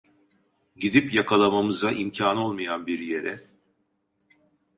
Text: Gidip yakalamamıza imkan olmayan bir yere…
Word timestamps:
Gidip 0.75 1.13
yakalamamıza 1.13 1.91
imkan 1.91 2.37
olmayan 2.37 2.87
bir 2.87 2.99
yere… 2.99 3.47